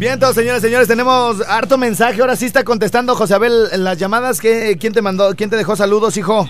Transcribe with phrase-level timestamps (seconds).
[0.00, 2.22] Bien, todos señores, señores, tenemos harto mensaje.
[2.22, 4.40] Ahora sí está contestando José Abel en las llamadas.
[4.40, 5.34] ¿Qué, ¿Quién te mandó?
[5.36, 6.48] ¿Quién te dejó saludos, hijo?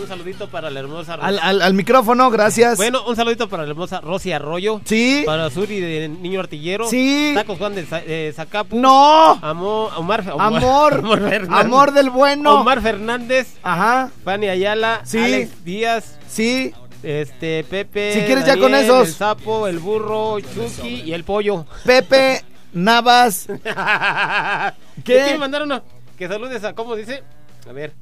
[0.00, 2.76] Un saludito para la hermosa Al, al- al micrófono, gracias.
[2.76, 4.80] Bueno, un saludito para la hermosa Rosy Arroyo.
[4.84, 5.24] Sí.
[5.26, 6.88] Para Suri de Niño Artillero.
[6.88, 7.32] Sí.
[7.34, 8.78] Tacos Juan de Za- eh, Zacapu.
[8.78, 9.32] No.
[9.42, 11.02] Amor, Omar, Amor.
[11.50, 12.60] Amor, del bueno.
[12.60, 13.48] Omar Fernández.
[13.64, 14.10] Ajá.
[14.24, 15.00] Fanny Ayala.
[15.04, 15.18] Sí.
[15.18, 16.18] Alex Díaz.
[16.28, 16.72] Sí.
[17.02, 18.14] Este, Pepe.
[18.14, 19.08] Si quieres ya con esos.
[19.08, 21.66] El sapo, el burro, Chucky y el pollo.
[21.84, 23.46] Pepe Navas.
[23.64, 24.72] ¿Qué?
[25.04, 25.82] quiere mandar uno?
[26.16, 27.22] Que saludes a, ¿cómo dice?
[27.68, 27.92] A ver.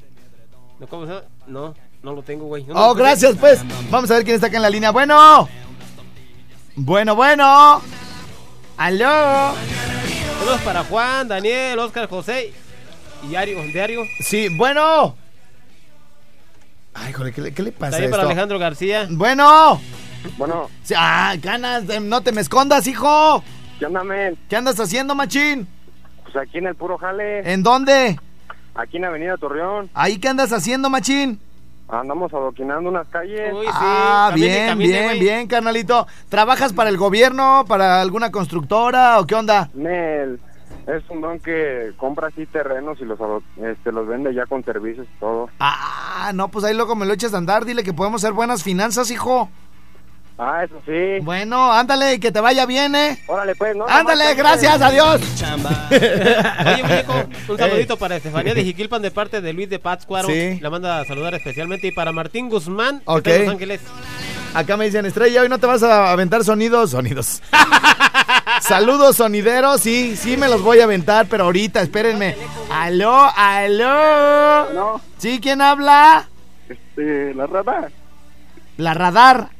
[0.78, 1.22] No, ¿cómo se?
[1.46, 2.64] No, no lo tengo, güey.
[2.64, 3.60] No, Oh, gracias, pues.
[3.90, 4.90] Vamos a ver quién está acá en la línea.
[4.90, 5.48] Bueno.
[6.76, 7.82] Bueno, bueno.
[8.76, 9.54] Aló.
[10.38, 12.52] Saludos para Juan, Daniel, Oscar, José
[13.28, 13.60] y Ario.
[13.72, 14.02] Diario.
[14.20, 15.16] Sí, bueno.
[16.94, 18.30] Ay, joder, ¿qué le, qué le pasa a También para esto?
[18.32, 19.06] Alejandro García.
[19.10, 19.80] Bueno.
[20.36, 23.42] Bueno, Sí, Ah, ganas, eh, no te me escondas, hijo.
[23.78, 24.36] ¿Qué onda, men?
[24.48, 25.66] ¿Qué andas haciendo, machín?
[26.24, 28.18] Pues aquí en el puro jale, ¿En dónde?
[28.74, 31.40] aquí en Avenida Torreón, ¿Ahí qué andas haciendo, machín?
[31.90, 33.50] andamos adoquinando unas calles.
[33.54, 35.20] Uy, sí, ah, camine, bien, camine, bien, güey.
[35.20, 36.06] bien, carnalito.
[36.28, 39.70] ¿Trabajas para el gobierno, para alguna constructora o qué onda?
[39.72, 40.38] Nel,
[40.86, 44.62] es un don que compra así terrenos y los, ado- este, los vende ya con
[44.66, 45.48] servicios y todo.
[45.60, 47.64] Ah, no, pues ahí luego me lo echas a andar.
[47.64, 49.48] Dile que podemos hacer buenas finanzas, hijo.
[50.38, 51.18] Ah, eso sí.
[51.22, 53.18] Bueno, ándale, y que te vaya bien, ¿eh?
[53.26, 53.86] Órale, pues, ¿no?
[53.88, 55.20] Ándale, Nomás, gracias, adiós.
[55.90, 60.28] Oye, muñeco, un saludito para Estefanía de Jiquilpan de parte de Luis de Pátzcuaro.
[60.28, 60.60] Sí.
[60.60, 61.88] La manda a saludar especialmente.
[61.88, 63.80] Y para Martín Guzmán, en Los Ángeles.
[64.54, 66.92] Acá me dicen, Estrella, hoy no te vas a aventar sonidos.
[66.92, 67.42] Sonidos.
[68.60, 72.36] Saludos sonideros, sí, sí me los voy a aventar, pero ahorita, espérenme.
[72.72, 74.72] Aló, aló.
[74.72, 75.40] No, ¿Sí?
[75.40, 76.28] ¿Quién habla?
[76.68, 77.88] este, la rata.
[78.76, 79.57] La radar.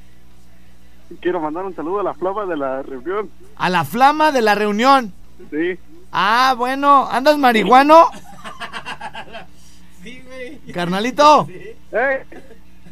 [1.21, 3.31] Quiero mandar un saludo a la flama de la reunión.
[3.57, 5.13] A la flama de la reunión.
[5.51, 5.79] Sí.
[6.13, 8.09] Ah, bueno, ¿andas marihuano?
[10.03, 10.59] Sí, güey.
[10.73, 11.49] Carnalito,
[11.93, 12.25] ¡Eh!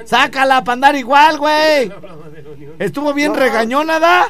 [0.04, 1.93] sácala para andar igual, güey.
[2.78, 4.28] Estuvo bien regañón, nada.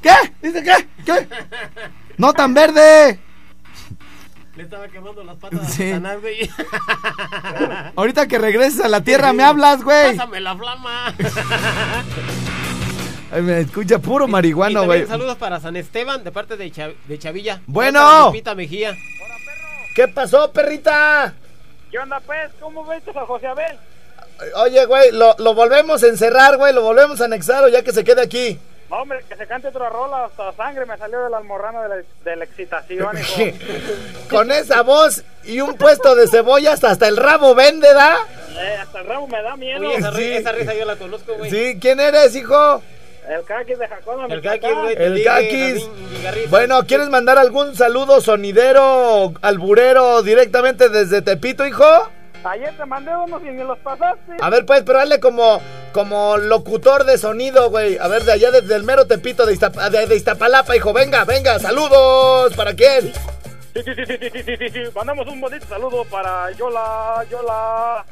[0.00, 0.12] ¿Qué?
[0.42, 0.88] ¿Dice qué?
[1.04, 1.28] ¿Qué?
[2.18, 3.18] No tan verde.
[4.56, 5.84] Le estaba quemando las patas Sí.
[5.84, 6.50] a Satanás, güey.
[7.96, 10.14] Ahorita que regreses a la tierra me hablas, güey.
[10.16, 11.14] Pásame la flama.
[13.32, 15.08] Ay, Me escucha puro marihuano, también güey.
[15.10, 17.62] saludos para San Esteban de parte de, Cha- de Chavilla.
[17.66, 18.26] Bueno.
[18.26, 18.94] Lupita Mejía.
[19.94, 21.32] ¿Qué pasó, perrita?
[21.90, 22.50] ¿Qué onda, pues?
[22.60, 23.76] ¿Cómo ves a José Abel?
[24.56, 27.92] Oye, güey, lo, lo volvemos a encerrar, güey, lo volvemos a anexar o ya que
[27.92, 28.58] se quede aquí.
[28.92, 31.94] No, hombre, que se cante otra rola, hasta sangre me salió del almorrano de la,
[32.24, 33.56] de la excitación, hijo.
[34.30, 38.18] Con esa voz y un puesto de cebollas hasta el rabo vende, ¿da?
[38.50, 39.80] Eh, hasta el ramo me da miedo.
[39.88, 40.32] Oye, esa, Sí.
[40.34, 41.50] esa risa yo la conozco, güey.
[41.50, 42.82] Sí, ¿quién eres, hijo?
[43.26, 44.94] El caquis de Jacona, El caquis, güey.
[44.98, 45.88] El caquis.
[46.50, 52.10] Bueno, ¿quieres mandar algún saludo sonidero, alburero directamente desde Tepito, hijo?
[52.44, 54.32] Ayer te mandé unos y ni los pasaste.
[54.38, 57.98] A ver, pues, pero hazle como, como locutor de sonido, güey.
[57.98, 60.92] A ver, de allá desde el mero Tepito de, Iztap de, Iztapalapa, hijo.
[60.92, 62.54] Venga, venga, saludos.
[62.54, 63.12] ¿Para quién?
[63.74, 64.80] Sí, sí, sí, sí, sí, sí, sí, sí.
[64.94, 68.04] Mandamos un bonito saludo para Yola, Yola.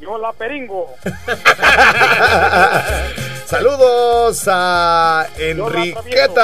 [0.00, 0.94] Yola Peringo.
[3.46, 6.40] saludos a Enriqueta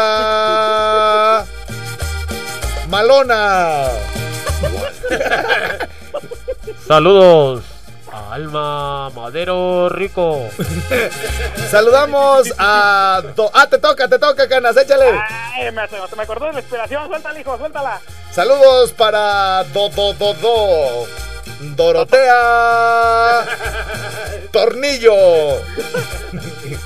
[2.88, 3.88] Malona.
[6.86, 7.75] saludos
[8.32, 10.48] Alma Madero Rico.
[11.70, 13.22] Saludamos a...
[13.34, 15.06] Do- ah, te toca, te toca, Canas, échale.
[15.54, 17.06] Ay, me, se me acordó de la inspiración.
[17.08, 18.00] Suéltala, hijo, suéltala.
[18.32, 21.06] Saludos para Do Do Do Do.
[21.74, 23.44] Dorotea
[24.52, 25.14] Tornillo.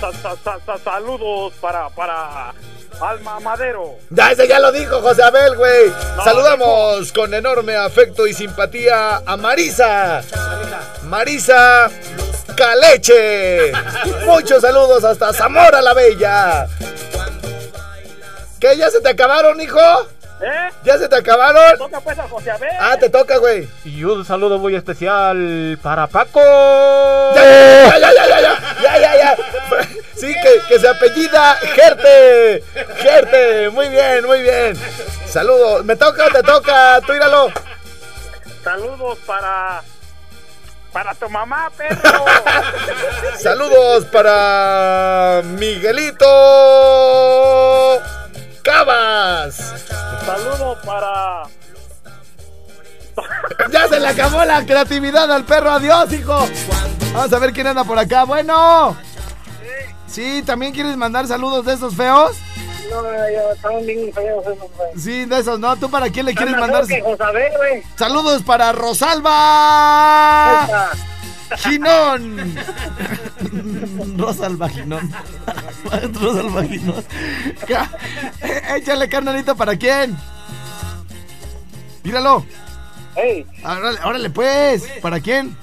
[0.00, 2.52] Sa- sa- sa- sa- Saludos para, para
[3.00, 3.96] Alma Madero.
[4.10, 5.92] Ya, ese ya lo dijo José Abel, güey.
[6.24, 10.22] Saludamos con enorme afecto y simpatía a Marisa.
[11.04, 11.90] Marisa
[12.56, 13.72] Caleche.
[14.26, 16.66] Muchos saludos hasta Zamora la Bella.
[18.60, 18.76] ¿Qué?
[18.78, 19.78] ¿Ya se te acabaron, hijo?
[20.40, 20.70] ¿Eh?
[20.84, 21.78] ¿Ya se te acabaron?
[21.78, 22.68] Toca pues a José Abel.
[22.80, 23.68] Ah, te toca, güey.
[23.84, 26.40] Y un saludo muy especial para Paco.
[27.34, 29.36] Ya, ya, ya, ya, ya, ya.
[30.16, 32.64] Sí, que, que se apellida Gerte.
[32.98, 34.76] Gerte, muy bien, muy bien.
[35.26, 35.84] Saludos.
[35.84, 37.00] ¿Me toca o te toca?
[37.06, 37.52] Tú íralo.
[38.62, 39.82] Saludos para.
[40.92, 42.24] Para tu mamá, perro.
[43.38, 46.24] Saludos para Miguelito
[48.62, 49.74] Cabas.
[50.24, 51.42] Saludos para.
[53.70, 55.70] Ya se le acabó la creatividad al perro.
[55.70, 56.46] Adiós, hijo.
[57.12, 58.24] Vamos a ver quién anda por acá.
[58.24, 58.96] Bueno.
[60.06, 62.36] Sí, ¿también quieres mandar saludos de esos feos?
[62.90, 64.90] No, ya están bien feos esos, güey.
[64.96, 65.74] Sí, de esos, ¿no?
[65.76, 66.82] ¿Tú para quién le quieres Anda, mandar?
[66.82, 67.82] José.
[67.96, 70.90] Saludos para Rosalba Esa.
[71.56, 72.54] Ginón.
[74.18, 75.10] Rosalba Ginón.
[76.12, 77.04] Rosalba Ginón.
[78.76, 80.16] Échale carnalito para quién.
[82.02, 82.44] Míralo.
[83.16, 84.82] Ey, Órale, órale, pues.
[85.00, 85.56] ¿Para quién?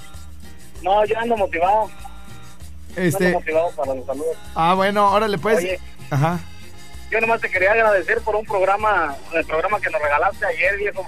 [0.83, 1.83] no, yo ando motivado.
[1.83, 3.31] Ando Este.
[3.33, 4.37] motivado para los saludos.
[4.55, 5.57] Ah, bueno, órale, pues.
[5.59, 5.79] Oye.
[6.09, 6.39] Ajá.
[7.11, 11.05] Yo nomás te quería agradecer por un programa, el programa que nos regalaste ayer, viejo.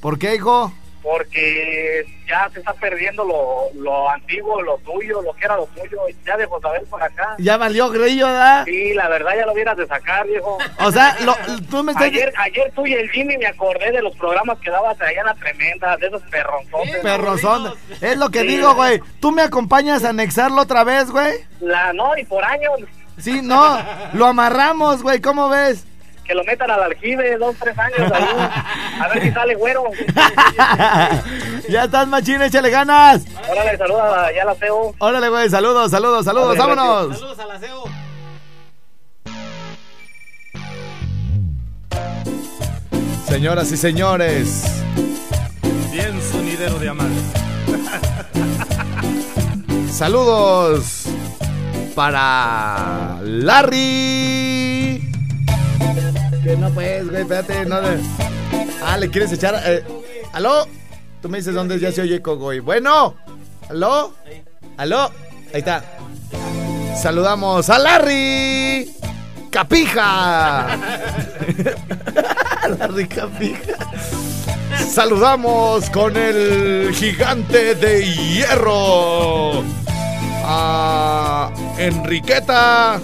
[0.00, 0.72] ¿Por qué, hijo?
[1.04, 5.98] Porque ya se está perdiendo lo, lo antiguo, lo tuyo, lo que era lo tuyo.
[6.26, 7.36] Ya dejo saber por acá.
[7.38, 8.64] Ya valió grillo, ¿verdad?
[8.64, 10.58] Sí, la verdad ya lo hubieras de sacar, viejo.
[10.80, 11.36] O sea, lo-
[11.70, 12.06] tú me estás.
[12.06, 15.26] Ayer, ayer tú y el Jimmy me acordé de los programas que dabas allá en
[15.26, 16.96] la tremenda, de esos perronzotes.
[17.02, 17.74] Perrozón.
[18.00, 18.46] Es lo que Sí.
[18.48, 19.00] digo, güey.
[19.20, 21.34] ¿Tú me acompañas a anexarlo otra vez, güey?
[21.60, 22.72] La, no, y por años,
[23.16, 23.78] Sí, no.
[24.14, 25.20] Lo amarramos, güey.
[25.20, 25.86] ¿Cómo ves?
[26.24, 28.50] Que lo metan al aljibe, dos, tres años ahí.
[29.00, 29.84] A ver si sale güero.
[31.68, 33.24] ya estás, machín, échale ganas.
[33.48, 34.94] Órale, saluda ya la feo.
[34.98, 37.18] Órale, güey, saludos, saludos, saludos, Órale, vámonos.
[37.18, 37.84] Saludos a la CEO.
[43.26, 44.84] Señoras y señores,
[45.90, 47.08] Bien sonidero de amar.
[49.92, 51.04] saludos
[51.94, 55.00] para Larry.
[56.44, 57.98] Que no pues, güey, espérate, no le-
[58.84, 59.60] Ah, ¿le quieres echar?
[59.64, 59.82] eh,
[60.32, 60.66] ¿Aló?
[61.22, 62.60] Tú me dices dónde ya se oye Cogoy.
[62.60, 63.14] Bueno,
[63.70, 64.12] ¿aló?
[64.76, 65.04] ¿Aló?
[65.54, 65.82] Ahí está.
[67.00, 68.92] Saludamos a Larry
[69.50, 70.76] Capija.
[72.78, 73.78] Larry Capija.
[74.92, 79.62] Saludamos con el gigante de hierro.
[80.46, 83.00] A Enriqueta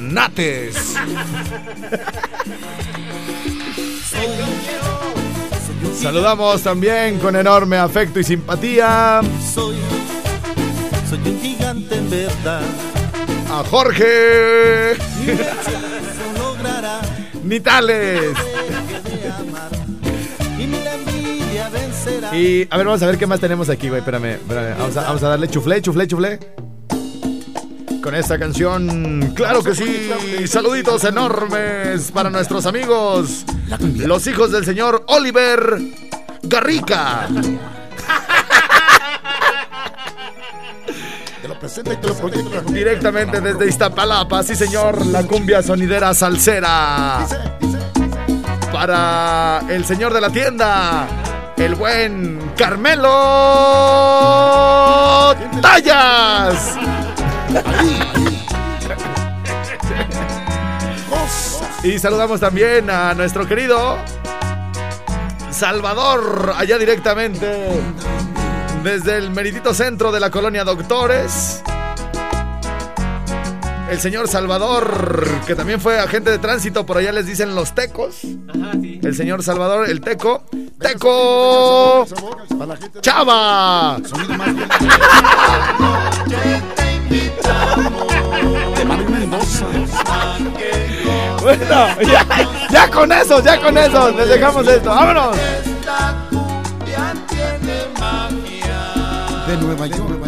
[0.00, 0.94] Nates.
[6.00, 9.20] Saludamos también con enorme afecto y simpatía
[9.52, 9.74] Soy,
[11.10, 12.62] soy un gigante en verdad.
[13.50, 14.94] a Jorge
[17.42, 18.36] Nitales.
[22.32, 24.00] Y a ver, vamos a ver qué más tenemos aquí, güey.
[24.00, 24.78] Espérame, espérame.
[24.78, 26.38] Vamos a, vamos a darle chuflé, chuflé, chuflé.
[28.02, 30.10] Con esta canción, claro que sí.
[30.46, 33.44] Saluditos enormes para nuestros amigos,
[33.96, 35.78] los hijos del señor Oliver
[36.42, 37.28] Garrica.
[41.42, 42.60] Te lo presento y te lo proyecto.
[42.72, 47.26] Directamente desde Iztapalapa, sí señor, la cumbia sonidera salsera.
[48.72, 51.08] Para el señor de la tienda,
[51.56, 53.08] el buen Carmelo
[55.60, 56.76] Tallas.
[61.82, 63.96] Y saludamos también a nuestro querido
[65.50, 67.68] Salvador, allá directamente
[68.82, 71.62] desde el meridito centro de la colonia Doctores.
[73.90, 78.20] El señor Salvador, que también fue agente de tránsito, por allá les dicen los tecos.
[78.48, 79.00] Ajá, sí.
[79.02, 80.44] El señor Salvador, el teco.
[80.78, 82.06] ¡Teco!
[83.00, 83.96] ¡Chava!
[87.08, 89.66] De Mendoza.
[91.42, 92.26] Bueno, ya,
[92.70, 94.90] ya con eso, ya con eso, les dejamos esto.
[94.90, 95.36] ¡Vámonos!
[99.46, 100.18] De Nueva York.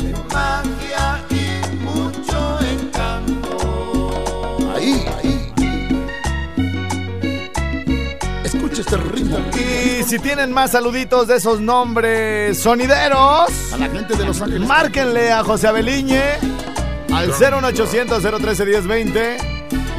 [4.75, 5.53] Ahí, ahí.
[8.45, 9.39] Escucha este ritmo.
[9.55, 14.67] Y si tienen más saluditos de esos nombres sonideros, A la gente de Los Ángeles.
[14.67, 16.23] márquenle a José Abeliñe
[17.13, 19.37] al 01800 013 1020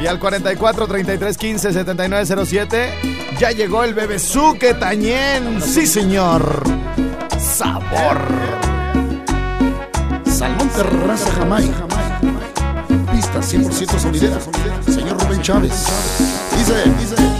[0.02, 2.94] y al 44 33 15 7907.
[3.38, 5.60] Ya llegó el bebezuque Tañén.
[5.62, 6.62] Sí, señor.
[7.38, 8.18] Sabor.
[10.26, 11.86] Salmón Terraza Jamaica.
[13.12, 14.38] Pista 100% sonidera.
[14.86, 15.86] Señor Rubén Chávez.
[16.56, 17.31] Dice, dice.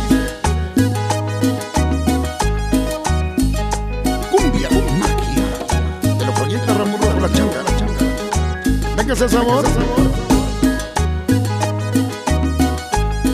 [9.13, 9.65] Venga ese sabor.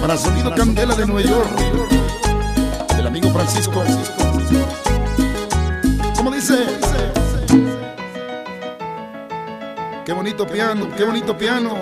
[0.00, 1.50] Para Sonido Candela de Nueva York.
[2.98, 3.84] El amigo Francisco.
[6.16, 6.66] ¿Cómo dice?
[10.04, 11.76] Qué bonito piano, qué bonito piano.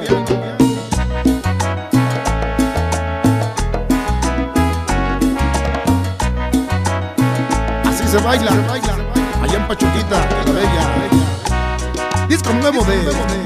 [7.84, 8.50] Así se baila,
[9.40, 12.26] allá en Pachuquita, la bella.
[12.28, 13.45] Disco nuevo de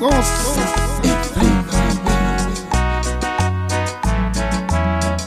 [0.00, 0.64] Goza.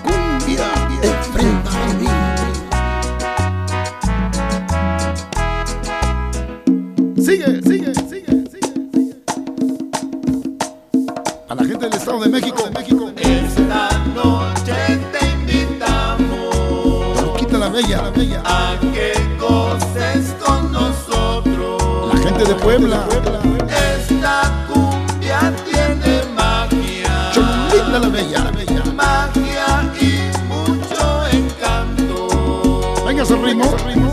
[0.02, 0.72] Cumbia,
[1.04, 2.08] enfréntame.
[7.18, 9.16] Sigue, sigue, sigue, sigue.
[11.50, 13.12] A la gente del Estado de México, México.
[13.18, 18.42] Esta noche te invitamos Paluquita la bella, la bella.
[18.46, 22.14] a que goces con nosotros.
[22.14, 23.51] La gente de Puebla.
[33.62, 34.11] Ritmo.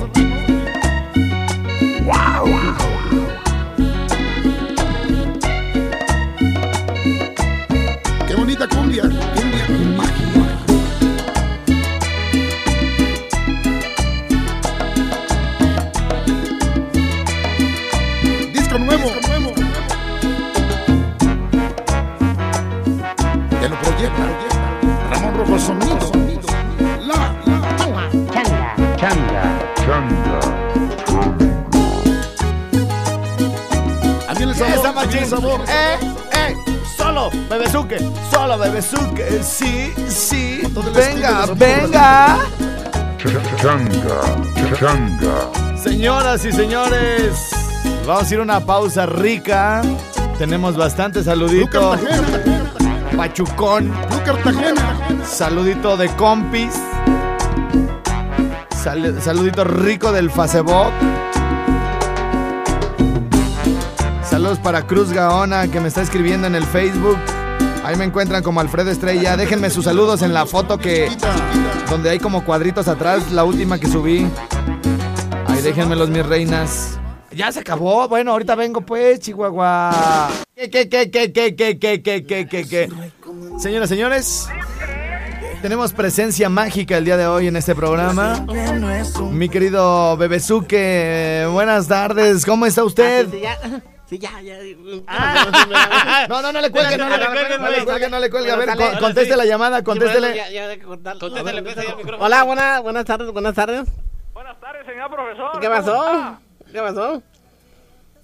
[35.08, 35.60] Machín.
[35.68, 35.98] Eh,
[36.32, 36.56] eh.
[36.96, 37.98] Solo, bebezuque.
[38.30, 39.42] Solo, bebezuque.
[39.42, 40.60] Sí, sí.
[40.94, 42.38] Venga, venga.
[43.56, 45.76] Changa, changa.
[45.82, 47.50] Señoras y señores,
[48.06, 49.82] vamos a ir a una pausa rica.
[50.38, 51.90] Tenemos bastante saludito.
[51.92, 52.72] Cartagena.
[53.16, 53.92] Pachucón.
[55.26, 56.74] Saludito de compis.
[58.82, 60.92] Sal- saludito rico del Facebook.
[64.56, 67.18] Para Cruz Gaona que me está escribiendo en el Facebook.
[67.84, 69.36] Ahí me encuentran como Alfredo Estrella.
[69.36, 71.10] Déjenme sus saludos en la foto que
[71.90, 74.26] donde hay como cuadritos atrás, la última que subí.
[75.48, 76.98] Ahí déjenmelos mis reinas.
[77.30, 78.08] Ya se acabó.
[78.08, 80.30] Bueno, ahorita vengo pues, Chihuahua.
[80.54, 82.88] ¿Qué, qué, qué, qué, qué, qué, qué, qué, qué, qué, qué?
[83.58, 84.48] Señoras, señores,
[85.60, 88.46] tenemos presencia mágica el día de hoy en este programa.
[89.30, 92.46] Mi querido Bebezuque, buenas tardes.
[92.46, 93.28] ¿Cómo está usted?
[94.08, 94.30] Sí, ya.
[94.38, 96.26] Sí, ya, ya.
[96.28, 98.50] No, no, no le cuelgue, no le cuelgue, no le cuelgue, no le cuelgue.
[98.52, 100.42] A ver, Dale, con- contéstele la llamada, Sí, contéstele.
[100.82, 102.24] pues, micrófono.
[102.24, 103.88] Hola, buenas, buenas tardes, buenas tardes.
[104.32, 105.60] Buenas tardes, señor profesor.
[105.60, 106.38] ¿Qué ¿Cómo pasó?
[106.72, 107.22] ¿Qué pasó?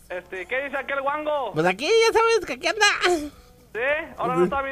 [0.08, 1.52] Este, ¿qué dice aquel guango?
[1.52, 2.86] Pues aquí ya sabes que aquí anda.
[3.74, 3.80] ¿Sí?
[4.18, 4.62] ¿Ahora no está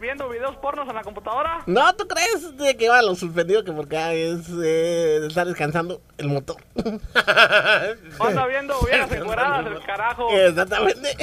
[0.00, 1.64] viendo videos pornos en la computadora?
[1.66, 6.00] No, ¿tú crees de que va lo suspendido que porque ah, es eh, estar descansando
[6.16, 6.58] el motor?
[8.18, 10.30] ¿O anda viendo hubieras encueradas el carajo?
[10.30, 11.16] Exactamente.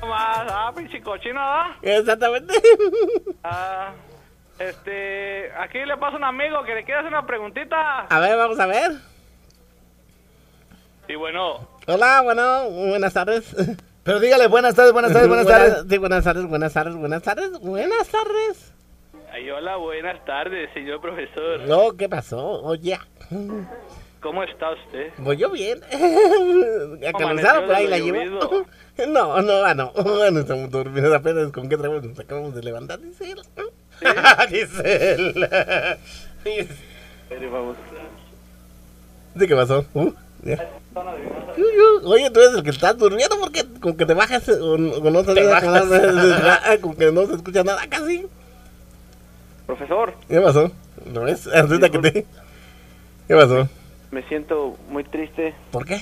[0.00, 1.76] Más, ah, pinche cochino, ¿verdad?
[1.80, 2.54] Exactamente.
[3.44, 3.92] Ah,
[4.58, 8.00] este, aquí le pasa un amigo que le quiere hacer una preguntita.
[8.00, 8.90] A ver, vamos a ver.
[11.06, 13.54] Y bueno, Hola, bueno, buenas tardes.
[14.04, 15.84] Pero dígale buenas tardes, buenas tardes, buenas tardes.
[15.88, 18.72] Sí, buenas tardes, buenas tardes, buenas tardes, buenas tardes.
[19.32, 21.60] ay, hola, buenas tardes, señor profesor.
[21.66, 22.62] No, ¿qué pasó?
[22.62, 22.98] Oye,
[24.20, 25.10] ¿Cómo está usted?
[25.18, 25.80] voy yo bien.
[27.08, 28.66] A Caluzano por ahí la llevo.
[29.08, 29.92] No, no, ah, no.
[30.30, 31.50] No estamos dormidos apenas.
[31.50, 33.00] ¿Con qué trabajo nos acabamos de levantar?
[33.00, 33.40] Dice él.
[34.50, 35.48] Dice él.
[37.28, 37.76] Pero vamos.
[39.34, 39.84] ¿De qué pasó?
[39.94, 40.12] Uh,
[40.44, 40.68] ya.
[42.04, 45.24] Oye, tú eres el que estás durmiendo porque como que te bajas o, o no
[45.24, 45.34] se
[46.80, 48.26] como que no se escucha nada casi.
[49.66, 50.70] Profesor, ¿Qué pasó?
[51.12, 51.48] ¿Lo ves?
[51.92, 52.12] Que te...
[53.28, 53.68] ¿Qué pasó?
[54.10, 55.54] me siento muy triste.
[55.72, 56.00] ¿Por qué?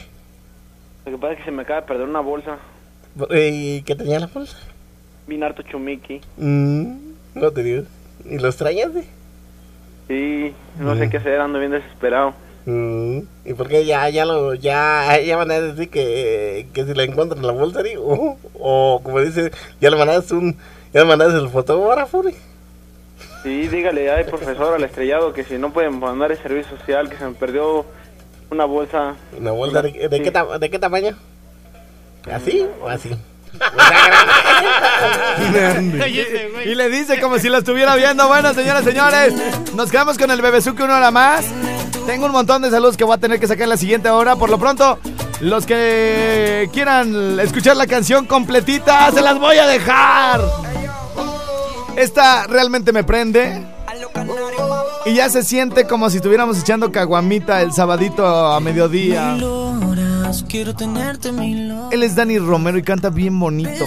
[1.07, 2.59] Lo que pasa es que se me acaba de perder una bolsa.
[3.31, 4.59] ¿Y qué tenía la bolsa?
[5.27, 6.21] Vino harto chumiki.
[6.37, 6.93] Mm,
[7.35, 7.85] No te digo.
[8.27, 9.05] ¿Y lo extrañas, güey?
[10.09, 12.35] Sí, no sé qué hacer, ando bien desesperado.
[12.65, 17.03] ¿Y por qué ya, ya lo, ya, ya van a decir que, que si la
[17.05, 17.97] encuentran en la bolsa, güey?
[17.97, 19.51] O, o como dice,
[19.81, 20.57] ya le mandas un,
[20.93, 22.23] ya le mandas el fotógrafo.
[23.43, 27.17] Sí, dígale ay profesor al estrellado que si no pueden mandar el servicio social, que
[27.17, 27.85] se me perdió
[28.51, 29.17] una bolsa.
[29.37, 30.23] ¿Una bolsa de, de Sí.
[30.23, 31.17] qué, de qué tamaño?
[32.31, 33.11] ¿Así o así?
[36.65, 38.29] Y le dice como si lo estuviera viendo.
[38.29, 39.35] Bueno, señoras, señores,
[39.75, 41.45] nos quedamos con el Bebezuque una hora más.
[42.07, 44.37] Tengo un montón de saludos que voy a tener que sacar en la siguiente hora.
[44.37, 44.99] Por lo pronto,
[45.41, 50.41] los que quieran escuchar la canción completita, se las voy a dejar.
[51.97, 53.67] Esta realmente me prende.
[55.05, 59.37] Y ya se siente como si estuviéramos echando caguamita el sabadito a mediodía.
[61.91, 63.85] Él es Dani Romero y canta bien bonito.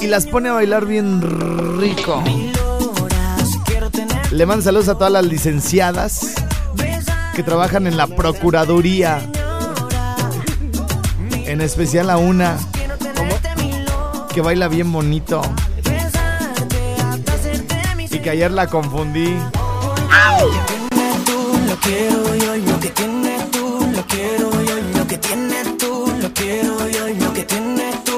[0.00, 1.20] Y las pone a bailar bien
[1.78, 2.22] rico.
[4.30, 6.34] Le mando saludos a todas las licenciadas
[7.34, 9.20] que trabajan en la Procuraduría.
[11.46, 12.56] En especial a una
[14.32, 15.42] que baila bien bonito.
[18.10, 19.36] Y que ayer la confundí.
[28.04, 28.09] tú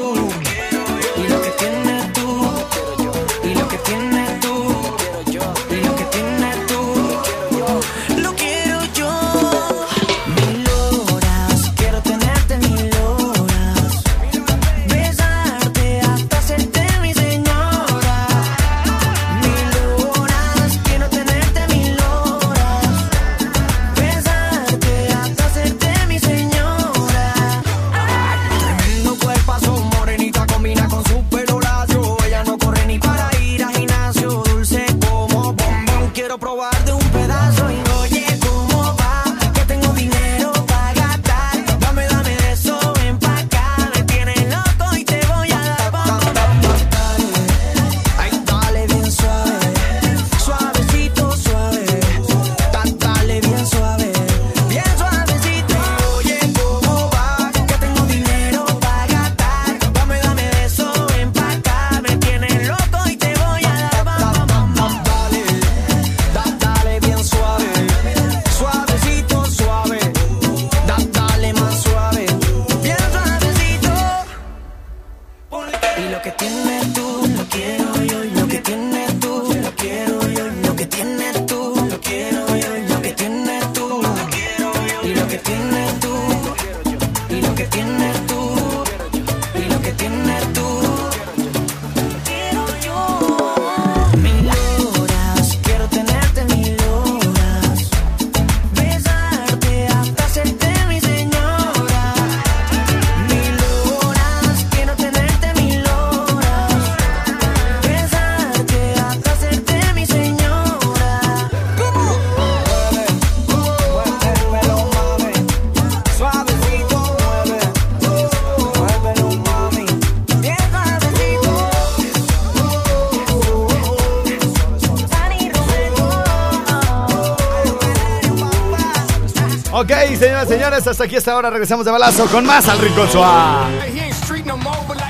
[130.52, 133.08] señores, hasta aquí esta hora regresamos de balazo con más al Rincón.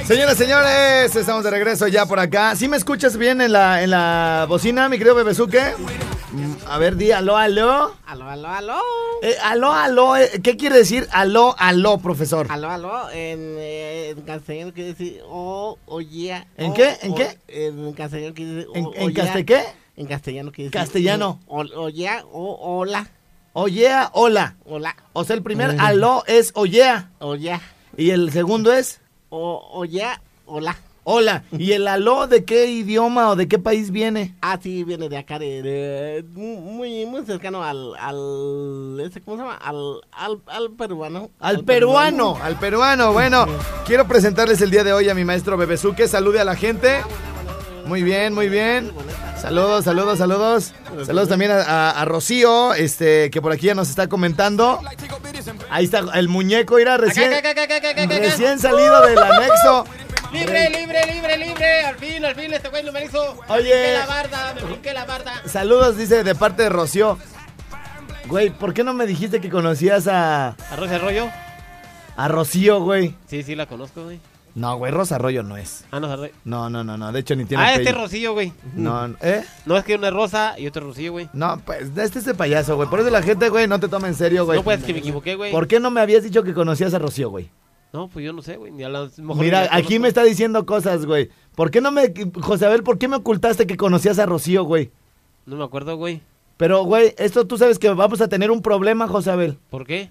[0.07, 2.55] Señoras señores, estamos de regreso ya por acá.
[2.55, 5.61] ¿Sí me escuchas bien en la, en la bocina, mi querido Bebezuque?
[6.31, 7.93] Mm, A ver, di aló, aló.
[8.07, 8.81] Aló, aló, aló.
[9.23, 12.47] Eh, aló, aló, eh, ¿qué quiere decir aló, aló, profesor?
[12.49, 13.11] Aló, aló.
[13.11, 16.47] En, eh, en castellano quiere decir oh, oye.
[16.57, 16.97] ¿En oh, qué?
[17.03, 17.39] ¿En oh, qué?
[17.49, 19.15] En castellano quiere decir ¿En, oh, en oye.
[19.15, 19.65] caste qué?
[19.97, 20.81] En castellano quiere decir.
[20.81, 21.41] Castellano.
[21.49, 22.85] oh,
[23.55, 23.93] oye, oh.
[23.93, 24.57] Oyea, hola.
[24.65, 24.97] Hola.
[25.13, 27.11] O sea, el primer aló es oyea.
[27.19, 27.61] Oye.
[27.97, 29.01] Y el segundo es
[29.35, 30.05] Oh, oye,
[30.47, 30.77] hola.
[31.05, 31.43] hola.
[31.53, 34.35] ¿Y el aló de qué idioma o de qué país viene?
[34.43, 39.43] Ah, sí, viene de acá, de, de- muy, muy cercano al, al, ese, ¿cómo se
[39.43, 39.57] llama?
[39.57, 41.31] Al, al, al peruano.
[41.41, 43.13] Al peruano, al peruano.
[43.15, 43.47] Bueno,
[43.87, 46.09] quiero presentarles el día de hoy a mi maestro Bebezuque.
[46.09, 47.01] Salude a la gente.
[47.87, 48.93] Muy bien, muy bien.
[49.43, 50.73] Saludos, saludos, saludos.
[51.05, 54.81] Saludos también a, a- a Rocío, este, que por aquí ya nos está comentando.
[55.69, 57.53] Ahí está el muñeco, irá recién, Acá,
[58.07, 59.85] recién salido del anexo.
[60.33, 61.85] Libre, libre, libre, libre.
[61.85, 63.37] Al fin, al fin, este güey lo me hizo.
[63.49, 63.75] Oye.
[63.89, 65.43] Me la barda, me la barda.
[65.47, 67.19] Saludos, dice, de parte de Rocío.
[68.27, 71.29] Güey, ¿por qué no me dijiste que conocías a, ¿Arroz de rollo?
[72.17, 73.17] a Rocío, güey?
[73.29, 74.21] Sí, sí, la conozco, güey.
[74.55, 75.85] No, güey, Rosa Arroyo no es.
[75.91, 76.31] Ah, no, Sarroy.
[76.45, 77.11] No, no, no, no.
[77.11, 77.97] De hecho, ni tiene Ah, este es.
[77.97, 78.53] Rocío, güey.
[78.75, 79.45] No, ¿eh?
[79.65, 81.31] No, es que uno es Rosa y otro es Rocío, güey.
[81.33, 82.89] No, pues, este es de payaso, güey.
[82.91, 84.59] Por eso la gente, güey, no te toma en serio, güey.
[84.59, 85.51] No puedes que me equivoqué, güey.
[85.53, 87.51] ¿Por qué no me habías dicho que conocías a Rocío, güey?
[87.95, 88.73] No, pues yo no sé, güey.
[88.73, 91.31] Mira, aquí me está diciendo cosas, güey.
[91.55, 92.13] ¿Por qué no me...
[92.41, 94.91] José Abel, ¿por qué me ocultaste que conocías a Rocío, güey?
[95.47, 96.21] No me acuerdo, güey.
[96.57, 99.59] Pero, güey, esto tú sabes que vamos a tener un problema, José Abel.
[99.71, 100.11] ¿Por qué?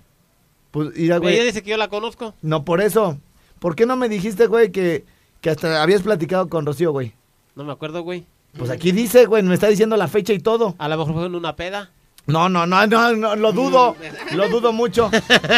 [0.71, 1.45] Pues, mira, Ella güey.
[1.45, 2.33] dice que yo la conozco.
[2.41, 3.17] No, por eso.
[3.61, 5.05] ¿Por qué no me dijiste, güey, que,
[5.39, 7.13] que hasta habías platicado con Rocío, güey?
[7.55, 8.25] No me acuerdo, güey.
[8.57, 10.73] Pues aquí dice, güey, me está diciendo la fecha y todo.
[10.79, 11.91] A lo mejor fue en una peda.
[12.25, 13.95] No, no, no, no, no, lo dudo.
[14.33, 15.11] lo dudo mucho.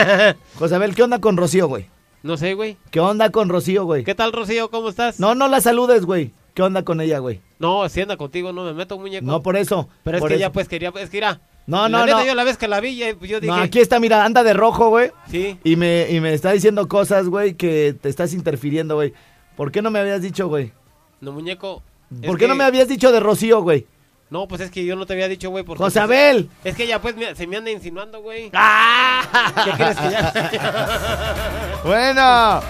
[0.55, 1.85] José Abel, ¿qué onda con Rocío, güey?
[2.23, 2.75] No sé, güey.
[2.91, 4.03] ¿Qué onda con Rocío, güey?
[4.03, 4.69] ¿Qué tal, Rocío?
[4.69, 5.21] ¿Cómo estás?
[5.21, 6.33] No, no la saludes, güey.
[6.55, 7.39] ¿Qué onda con ella, güey?
[7.57, 9.25] No, si anda contigo, no me meto, muñeco.
[9.25, 9.87] No, por eso.
[10.03, 10.41] Pero es por que eso.
[10.41, 10.91] ella, pues, quería...
[10.99, 11.39] Es que, mira...
[11.65, 12.25] No, la no, neta, no.
[12.25, 13.47] yo la vez que la vi, ya- yo dije...
[13.47, 15.11] No, aquí está, mira, anda de rojo, güey.
[15.29, 15.57] Sí.
[15.63, 19.13] Y me, y me está diciendo cosas, güey, que te estás interfiriendo, güey.
[19.55, 20.73] ¿Por qué no me habías dicho, güey?
[21.21, 21.81] No, muñeco.
[22.25, 23.87] ¿Por qué no me habías dicho de Rocío, güey?
[24.29, 25.63] No, pues es que yo no te había dicho, güey.
[25.63, 26.49] porque, José pues, Abel.
[26.63, 28.49] Es que ella, pues, se me anda insinuando, güey.
[28.53, 29.21] ¡Ah!
[29.63, 31.79] ¿Qué crees que ya?
[31.85, 32.61] Bueno,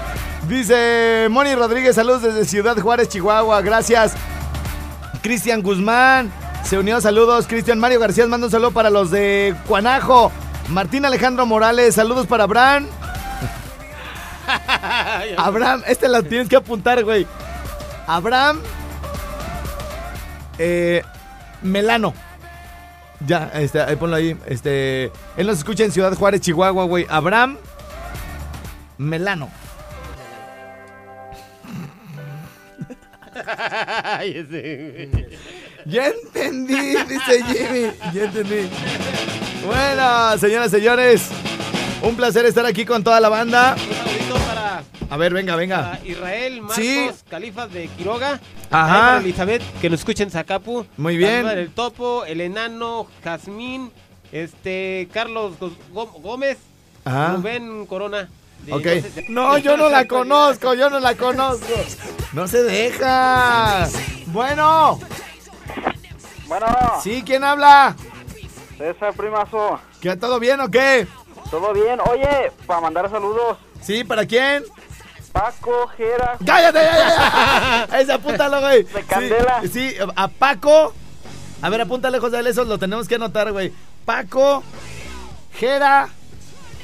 [0.49, 4.13] dice Moni Rodríguez, saludos desde Ciudad Juárez, Chihuahua, gracias.
[5.21, 6.31] Cristian Guzmán,
[6.63, 7.47] se unió, saludos.
[7.47, 10.31] Cristian Mario García, manda un saludo para los de Cuanajo.
[10.69, 12.87] Martín Alejandro Morales, saludos para Abraham.
[15.37, 17.27] Abraham, este lo tienes que apuntar, güey.
[18.07, 18.59] Abraham
[20.57, 21.03] eh,
[21.61, 22.13] Melano.
[23.25, 24.37] Ya, este, ahí ponlo ahí.
[24.45, 27.05] Este, él nos escucha en Ciudad Juárez, Chihuahua, güey.
[27.09, 27.57] Abraham
[28.97, 29.49] Melano.
[34.03, 35.52] Ay, ese, güey.
[35.85, 37.91] Ya entendí, dice Jimmy.
[38.13, 38.69] Ya entendí.
[39.65, 41.29] Bueno, señoras y señores,
[42.01, 43.75] un placer estar aquí con toda la banda.
[43.77, 45.91] Un saludito para, A ver, venga, venga.
[45.91, 47.09] para Israel Marcos Sí.
[47.29, 48.39] Califas de Quiroga.
[48.71, 49.17] Ajá.
[49.19, 50.85] Elizabeth, que nos escuchen en Zacapu.
[50.97, 51.47] Muy bien.
[51.47, 53.91] El Topo, el Enano, Jazmín,
[54.31, 56.57] este, Carlos Gó- Gó- Gómez,
[57.05, 57.35] Ajá.
[57.35, 58.29] Rubén Corona.
[58.65, 58.85] de- Ok.
[58.85, 61.67] no sé, No, yo no la conozco, yo no la conozco.
[62.33, 63.87] No se deja.
[64.27, 64.99] Bueno,
[66.53, 66.67] Bueno,
[67.01, 67.95] sí, ¿quién habla?
[68.77, 71.07] César Primazo, ¿Qué, ¿Todo bien o qué?
[71.49, 71.99] ¿todo bien?
[72.07, 74.63] Oye, para mandar saludos, Sí, ¿para quién?
[75.31, 77.99] Paco, Jera, ¡Cállate, ya, ya, ya!
[77.99, 78.83] Ese apúntalo, güey.
[78.83, 79.61] De Candela.
[79.63, 80.93] Sí, sí, a Paco.
[81.63, 83.73] A ver, apúntale, José eso lo tenemos que anotar, güey.
[84.05, 84.61] Paco,
[85.55, 86.09] Jera,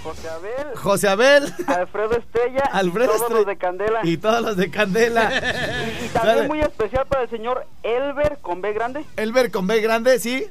[0.03, 3.37] José Abel, José Abel Alfredo Estrella Alfredo y todos Estrella.
[3.39, 3.99] los de Candela.
[4.03, 5.31] y todos los de Candela.
[6.05, 10.17] Y también muy especial para el señor Elber con B grande Elber con B grande,
[10.19, 10.47] ¿sí?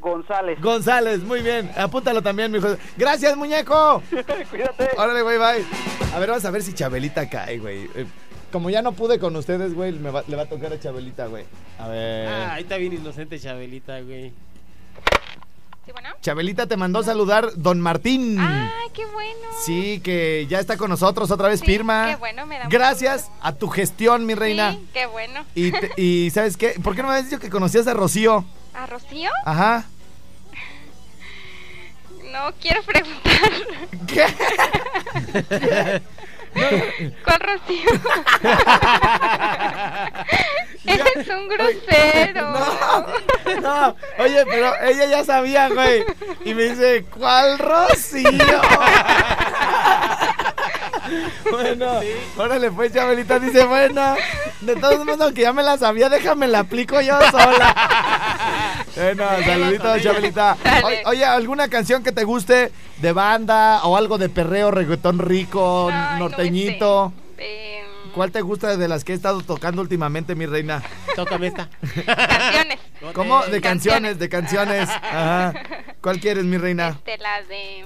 [0.00, 0.60] González.
[0.60, 1.70] González, muy bien.
[1.76, 2.76] Apúntalo también, mi José.
[2.96, 4.02] Gracias, muñeco.
[4.50, 4.90] Cuídate.
[4.96, 5.64] Órale, güey, bye.
[6.12, 7.84] A ver, vamos a ver si Chabelita cae, güey.
[7.94, 8.04] Eh,
[8.50, 11.26] Como ya no pude con ustedes, güey, me va- le va a tocar a Chabelita,
[11.26, 11.44] güey.
[11.78, 12.26] A ver.
[12.28, 14.32] Ah, ahí está bien inocente Chabelita, güey.
[15.84, 16.10] ¿Sí, bueno?
[16.20, 18.38] Chabelita te mandó saludar Don Martín.
[18.38, 19.40] Ay, qué bueno.
[19.64, 22.06] Sí, que ya está con nosotros otra vez, Sí, Pirma.
[22.10, 24.72] qué bueno, me da Gracias a tu gestión, mi reina.
[24.72, 25.44] Sí, qué bueno.
[25.56, 26.78] Y, te- y ¿sabes qué?
[26.82, 28.44] ¿Por qué no me habías dicho que conocías a Rocío?
[28.74, 29.30] ¿A Rocío?
[29.44, 29.84] Ajá.
[32.30, 33.50] No quiero preguntar.
[34.06, 34.26] ¿Qué?
[37.24, 37.90] ¿Cuál Rocío?
[40.84, 42.52] Eres un grosero.
[42.52, 46.04] No, no, oye, pero ella ya sabía, güey.
[46.44, 48.30] Y me dice, ¿cuál Rocío?
[51.50, 52.00] bueno,
[52.36, 54.14] órale, pues, Chabelita dice, bueno,
[54.60, 57.74] de todos modos, que ya me la sabía, déjame la aplico yo sola.
[58.96, 60.56] bueno, saluditos, Chabelita.
[61.04, 65.90] O- oye, ¿alguna canción que te guste de banda o algo de perreo, reggaetón rico,
[65.92, 67.12] Ay, norteñito?
[67.36, 67.78] sé.
[67.78, 67.82] Em,
[68.14, 70.82] ¿Cuál te gusta de las que he estado tocando últimamente, mi reina?
[71.16, 71.68] Tócame esta.
[72.04, 72.78] canciones.
[73.14, 73.42] ¿Cómo?
[73.46, 73.62] De Canciones.
[73.62, 74.88] canciones, de canciones.
[74.90, 75.52] Ajá.
[76.02, 76.88] ¿Cuál quieres, mi reina?
[76.90, 77.84] Este, la de...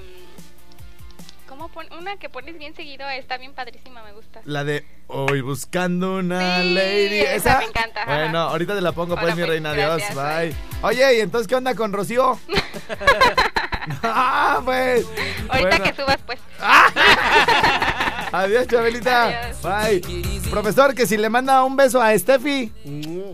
[1.57, 4.41] ¿Cómo pon- Una que pones bien seguido, está bien padrísima, me gusta.
[4.45, 7.21] La de Hoy buscando una Sí, lady.
[7.21, 7.59] esa ¿Esa?
[7.61, 8.15] me encanta, ajá.
[8.15, 9.71] Bueno, ahorita te la pongo, pues, mi pues, reina.
[9.71, 9.97] Adiós.
[9.97, 10.49] gracias, Bye.
[10.49, 10.57] bye.
[10.83, 12.39] Oye, ¿y entonces qué onda con Rocío?
[14.03, 15.07] ah, pues.
[15.49, 15.85] Ahorita Bueno.
[15.85, 16.39] que subas, pues.
[18.33, 19.29] Adiós, Chabelita.
[19.47, 19.63] Adiós.
[19.63, 20.41] Bye.
[20.51, 22.71] Profesor, que si le manda un beso a Steffi.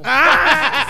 [0.05, 0.82] ¡Ah!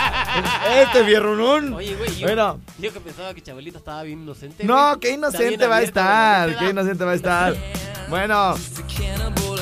[0.83, 1.75] Este vierrunún.
[1.75, 2.61] Oye, güey, yo, Bueno.
[2.79, 4.64] yo que pensaba que Chabelita estaba bien inocente.
[4.64, 5.01] No, güey.
[5.01, 6.57] qué inocente va a estar.
[6.59, 7.55] Qué inocente va a estar.
[8.09, 8.55] Bueno,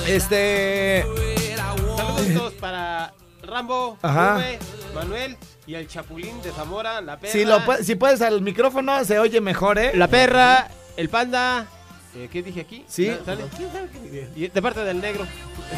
[0.06, 1.04] este.
[1.96, 4.34] Saludos para Rambo, Ajá.
[4.36, 4.58] Rube,
[4.94, 7.32] Manuel y el Chapulín de Zamora, la perra.
[7.32, 9.92] Si, lo, si puedes al micrófono, se oye mejor, ¿eh?
[9.94, 11.66] La perra, el panda,
[12.16, 12.84] Eh, ¿Qué dije aquí?
[12.88, 13.08] Sí.
[13.08, 13.44] ¿No ¿Sale?
[14.34, 15.26] Y de parte del negro.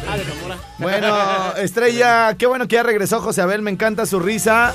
[0.08, 0.58] Ah, de Zamora.
[0.78, 4.74] Bueno, Estrella, qué bueno que ya regresó José Abel, me encanta su risa.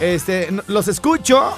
[0.00, 1.52] Este, los escucho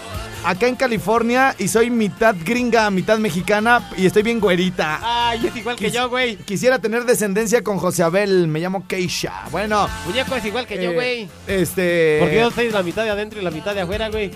[0.44, 4.98] acá en California y soy mitad gringa, mitad mexicana y estoy bien güerita.
[5.02, 6.36] Ay, es igual que Quis- yo, güey.
[6.36, 9.44] Quisiera tener descendencia con José Abel, me llamo Keisha.
[9.50, 11.28] Bueno, Muñeco es igual que yo, Eh, güey.
[11.46, 14.30] este Porque yo soy la mitad de adentro y la mitad de afuera, güey.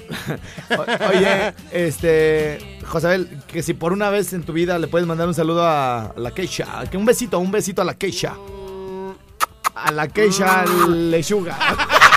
[1.10, 5.26] Oye, este, José Abel, que si por una vez en tu vida le puedes mandar
[5.28, 8.34] un saludo a la Keisha, que un besito, un besito a la Keisha.
[9.74, 11.58] A la Keisha Lechuga.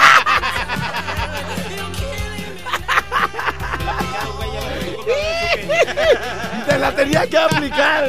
[6.67, 8.03] Te la tenía que aplicar.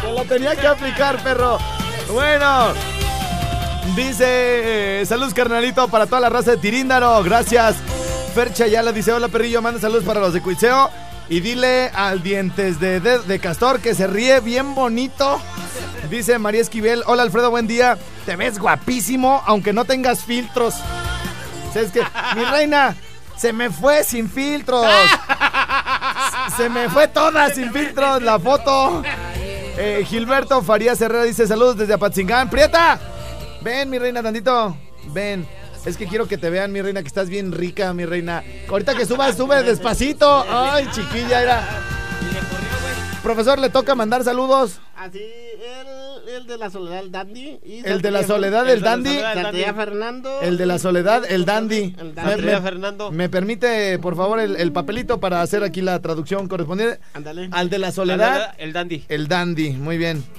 [0.00, 1.58] Te la tenía que aplicar, perro.
[2.12, 2.72] Bueno.
[3.96, 7.74] Dice, eh, saludos carnalito para toda la raza de Tiríndaro, gracias.
[8.34, 10.90] Fercha ya le dice, hola perrillo, manda saludos para los de Cuitseo.
[11.28, 15.40] Y dile al dientes de, de, de castor que se ríe bien bonito.
[16.08, 17.98] Dice María Esquivel, hola Alfredo, buen día.
[18.24, 20.74] Te ves guapísimo, aunque no tengas filtros.
[21.74, 22.02] ¿Sabes qué?
[22.36, 22.94] Mi reina,
[23.36, 24.86] se me fue sin filtros.
[26.56, 29.02] Se me fue toda sin filtros la foto.
[29.76, 32.50] Eh, Gilberto Farías Herrera dice saludos desde Apatzingán.
[32.50, 32.98] Prieta,
[33.62, 34.76] ven mi reina tantito.
[35.12, 35.46] Ven.
[35.84, 38.42] Es que quiero que te vean, mi reina, que estás bien rica, mi reina.
[38.68, 40.44] Ahorita que subas, sube despacito.
[40.50, 41.62] Ay, chiquilla, era.
[43.22, 44.80] Profesor, le toca mandar saludos.
[44.96, 47.58] Así, el, el de la soledad, el dandy.
[47.64, 49.18] y El de la soledad, el dandy.
[49.18, 50.40] Santilla Fernando.
[50.42, 51.94] El de la soledad, el dandy.
[51.98, 52.42] El dandy.
[52.42, 53.10] me- Fernando.
[53.10, 57.00] ¿Me permite, por favor, el, el papelito para hacer aquí la traducción correspondiente?
[57.14, 57.48] Ándale.
[57.52, 59.04] Al de la soledad, El dandy.
[59.08, 59.70] el dandy.
[59.72, 60.22] Muy bien.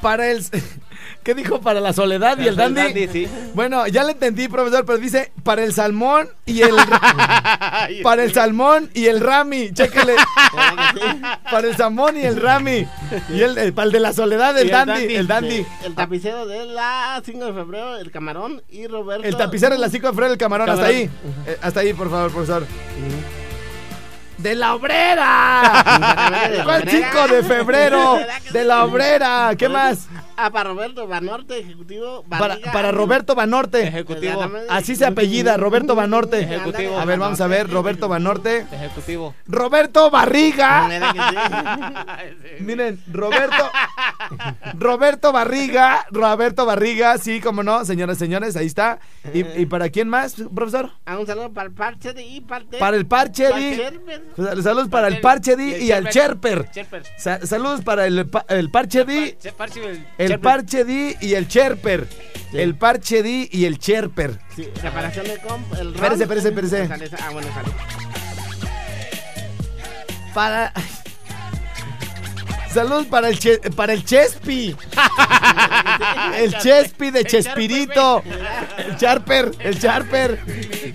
[0.00, 0.44] Para el...
[1.22, 1.60] ¿Qué dijo?
[1.60, 2.80] Para la soledad y el El dandy.
[2.82, 3.28] dandy, sí.
[3.54, 6.74] Bueno, ya le entendí, profesor, pero dice para el salmón y el...
[8.02, 9.72] para el salmón y el rami.
[9.72, 10.14] Chéquele.
[11.50, 12.86] para el salmón y el rami.
[13.30, 14.92] Y el, el- para el de la soledad, el el dandy.
[14.92, 15.14] dandy.
[15.14, 15.56] El dandy.
[15.58, 19.26] Sí, El tapicero de la 5 de febrero, el camarón y Roberto.
[19.26, 21.08] El tapicero, el lacico de Fredo, el camarón, hasta ahí.
[21.46, 22.66] Eh, hasta ahí, por favor, profesor.
[24.38, 26.60] ¡De la obrera!
[26.64, 28.18] ¿Cuál 5 de febrero?
[28.52, 29.52] ¡De la obrera!
[29.56, 30.08] ¿Qué más?
[30.44, 32.24] Ah, para Roberto Banorte, ejecutivo.
[32.28, 32.72] Para, Barriga.
[32.72, 33.86] para Roberto Banorte.
[33.86, 34.50] Ejecutivo.
[34.68, 36.40] Así se apellida, Roberto Banorte.
[36.40, 36.98] Ejecutivo.
[36.98, 38.66] A ver, vamos a ver, Roberto Banorte.
[38.72, 39.34] Ejecutivo.
[39.46, 40.88] Roberto Barriga.
[42.22, 42.64] Sí.
[42.64, 43.70] Miren, Roberto.
[44.78, 46.06] Roberto Barriga.
[46.10, 48.98] Roberto Barriga, sí, como no, señoras y señores, ahí está.
[49.32, 50.90] ¿Y, y para quién más, profesor?
[51.06, 52.78] Ah, un saludo para el parche de y parte.
[52.78, 53.48] Para el Parche
[54.62, 56.70] Saludos para el Parche Di y al Cherper.
[56.70, 57.02] Cherper.
[57.18, 60.40] Sa- saludos para el, el Parche Di, Che- Parche, el el.
[60.40, 62.06] Parche Di y el Cherper.
[62.52, 64.38] El Parche Di y el Cherper.
[64.54, 65.72] Sí, reparación de comp.
[65.74, 65.94] El.
[65.94, 66.88] Espérese, espérese,
[67.20, 67.68] Ah, bueno, sale.
[70.34, 70.72] Para.
[72.72, 74.74] Saludos para el, che- para el Chespi.
[76.38, 78.22] El Chespi de Chespirito.
[78.78, 80.40] El Charper, el Charper.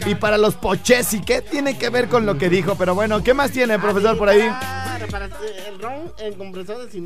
[0.08, 1.22] Y para los Pochesi.
[1.22, 2.74] ¿Qué tiene que ver con lo que dijo?
[2.76, 4.50] Pero bueno, ¿qué más tiene, profesor, por ahí?
[5.68, 6.98] El ron, el compresor de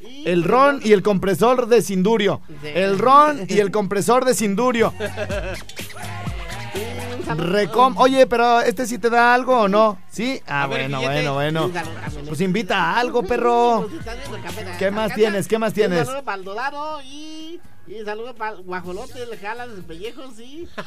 [0.00, 0.28] y.
[0.28, 2.40] El ron y el compresor de Sindurio.
[2.62, 2.68] Sí.
[2.74, 4.92] El ron y el compresor de Sindurio.
[7.36, 7.96] Recom.
[7.98, 9.98] Oye, pero ¿este sí te da algo o no?
[10.10, 10.40] ¿Sí?
[10.46, 11.70] Ah, ver, bueno, bueno, bueno.
[12.28, 13.88] Pues invita a algo, perro.
[13.88, 15.48] Pues, ¿Qué más tienes?
[15.48, 16.06] ¿Qué más Un tienes?
[16.06, 17.60] saludo para el Dorado y.
[17.86, 20.66] Y saludo para el guajolote, le jalas los pellejos, sí.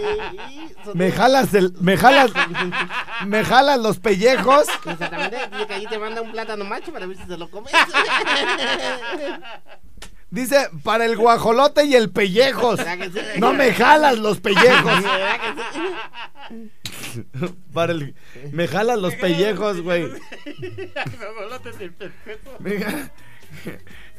[0.00, 2.30] y, y- y- Me jalas el, me jalas,
[3.26, 4.66] me jalas los pellejos.
[4.86, 7.72] Exactamente, dice que ahí te manda un plátano macho para ver si se lo comes.
[10.30, 12.80] Dice, para el guajolote y el pellejos.
[13.36, 15.04] No me jalas los pellejos.
[17.74, 18.14] Para el,
[18.50, 20.08] me jalas los pellejos, güey.
[22.60, 23.10] Me-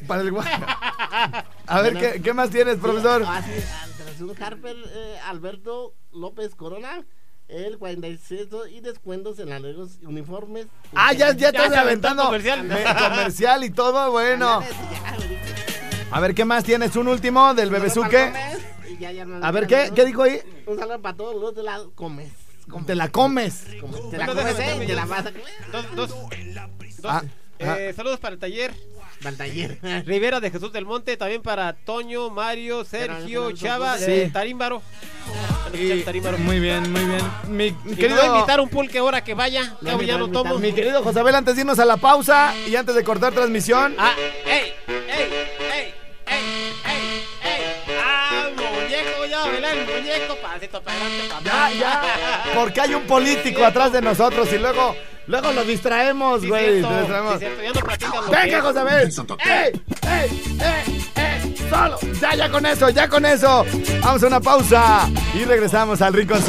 [0.07, 0.45] Para el gua-
[1.67, 3.23] A ver, ¿qué, qué más tienes, profesor?
[3.25, 7.05] Ah, sí, ah, Operación Harper, eh, Alberto López Corona.
[7.49, 10.67] El 46 y descuentos en alegos y uniformes.
[10.95, 12.63] Ah, ya, ya estás se aventó aventando comercial.
[12.63, 14.63] Me- comercial y todo, bueno.
[16.11, 16.95] A ver, ¿qué más tienes?
[16.95, 18.31] Un último del bebezuque.
[19.41, 20.39] A ver, ¿qué, ¿qué dijo ahí?
[20.65, 22.31] Un saludo para todos los de la Comes.
[22.85, 23.65] Te la comes.
[24.09, 24.87] Te la comes, déjame ¿eh?
[24.87, 25.45] Te la vas a comer.
[25.71, 26.31] Dos, dos, dos.
[27.11, 27.21] Ah,
[27.59, 28.73] Eh, saludos para el taller.
[29.31, 29.79] Taller.
[30.05, 34.05] Rivera de Jesús del Monte, también para Toño, Mario, Sergio, Pero, Chava, sí.
[34.05, 34.81] de Tarímbaro.
[35.73, 36.37] Y- Tarímbaro.
[36.37, 37.21] muy bien, muy bien.
[37.47, 39.75] Mi me voy a querido, invitar un pulque ahora que vaya.
[40.05, 40.59] Ya no tomo.
[40.59, 44.13] mi querido Josabel, antes de irnos a la pausa y antes de cortar transmisión, Ah,
[44.45, 45.93] ey, ey, ey,
[46.27, 46.43] ey,
[46.85, 47.61] ey, ey.
[48.03, 49.71] Ah, muñeco, ya, ¿verdad?
[49.73, 51.41] El proyecto, pasito para adelante, papá.
[51.43, 52.43] Ya, ya.
[52.53, 54.95] Porque hay un político atrás de nosotros y luego,
[55.27, 56.65] luego lo distraemos, Sí, güey.
[56.79, 57.33] cierto, lo distraemos.
[57.33, 58.61] sí, cierto, ya no platican lo que Venga.
[58.61, 59.13] José Abel.
[59.45, 59.81] ¡Ey!
[60.09, 60.41] ¡Ey!
[60.59, 61.05] ¡Ey!
[61.15, 61.55] ¡Ey!
[61.69, 61.99] ¡Solo!
[62.21, 63.65] Ya, ya con eso, ya con eso.
[64.01, 66.41] Vamos a una pausa y regresamos al Rincón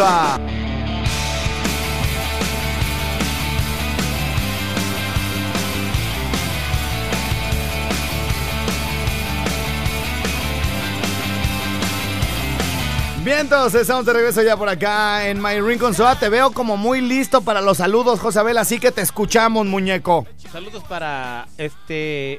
[13.24, 13.34] Suá.
[13.34, 16.18] Vientos, estamos de regreso ya por acá en My Rincón Soa.
[16.18, 20.26] Te veo como muy listo para los saludos, José Abel, así que te escuchamos, muñeco.
[20.52, 22.38] Saludos para este.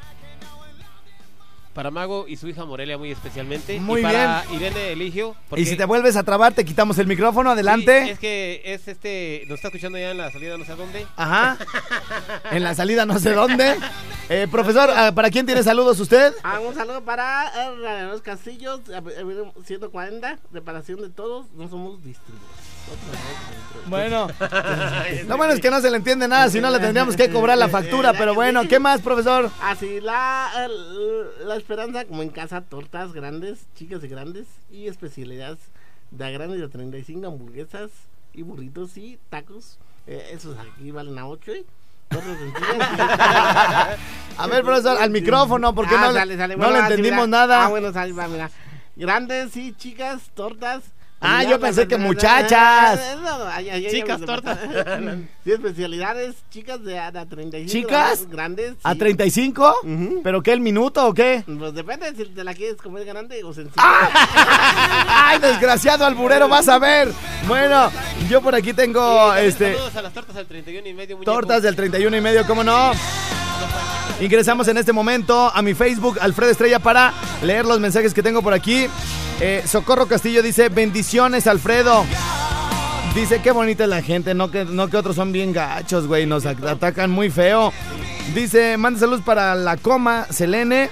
[1.76, 3.82] Para Mago y su hija Morelia, muy especialmente.
[3.82, 5.36] Muy y para Irene Eligio.
[5.58, 8.06] Y si te vuelves a trabar, te quitamos el micrófono, adelante.
[8.06, 9.44] Sí, es que es este.
[9.50, 11.06] Nos está escuchando ya en la salida, no sé a dónde.
[11.18, 11.58] Ajá.
[12.52, 13.76] En la salida no sé dónde.
[14.30, 16.34] Eh, profesor, ah, ¿para quién tiene saludos usted?
[16.44, 17.52] Ah, un saludo para
[18.06, 22.65] los Castillos, eh, eh, 140, reparación de todos, no somos distribuidores.
[23.88, 24.28] Bueno.
[25.28, 27.58] Lo bueno es que no se le entiende nada, si no le tendríamos que cobrar
[27.58, 29.52] la factura, pero bueno, ¿qué más, profesor?
[29.62, 35.60] Así, la, el- la esperanza, como en casa, tortas grandes, chicas y grandes, y especialidades
[36.12, 37.92] de grandes de 35 hamburguesas
[38.34, 39.78] y burritos y tacos.
[40.08, 41.66] Eh, esos aquí valen a 8 y
[42.10, 42.90] tortas sencillas.
[44.38, 46.56] A ver, profesor, al micrófono, porque Ah, no, sale, sale.
[46.56, 47.40] no Bueno, le así, entendimos mira.
[47.40, 47.66] nada.
[47.66, 48.50] Ah, bueno, sale, va, mira.
[48.96, 50.84] Grandes y chicas, tortas.
[51.22, 53.00] Ah, yo pensé la- que muchachas.
[53.90, 54.60] Chicas, tortas.
[55.46, 57.72] Sí, especialidades, chicas de a, de a 35.
[57.72, 58.28] ¿Chicas?
[58.28, 58.74] Grandes.
[58.84, 59.00] ¿A sí.
[59.00, 59.76] 35?
[59.84, 60.22] Ujú.
[60.24, 61.44] ¿Pero qué, el minuto o qué?
[61.46, 63.76] Pues depende si te la quieres comer grande o sencilla.
[65.08, 67.12] ¡Ay, desgraciado alburero, vas a ver!
[67.48, 67.92] Bueno,
[68.28, 69.74] yo por aquí tengo, este...
[69.74, 71.16] Saludos a las tortas al 31 y medio.
[71.18, 71.32] muñeco.
[71.32, 72.92] Tortas del 31 y medio, ¿cómo no?
[74.22, 78.42] Ingresamos en este momento a mi Facebook, Alfredo Estrella, para leer los mensajes que tengo
[78.42, 78.88] por aquí.
[79.42, 82.06] Eh, Socorro Castillo dice, bendiciones, Alfredo.
[83.14, 86.26] Dice, qué bonita es la gente, no que, no que otros son bien gachos, güey,
[86.26, 87.74] nos at- atacan muy feo.
[88.34, 90.90] Dice, manda saludos para la coma, Selene.